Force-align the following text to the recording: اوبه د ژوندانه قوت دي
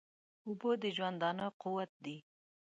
اوبه 0.47 0.71
د 0.81 0.83
ژوندانه 0.95 1.45
قوت 1.61 1.91
دي 2.03 2.17